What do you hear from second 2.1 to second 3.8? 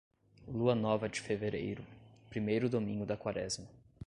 primeiro domingo da Quaresma.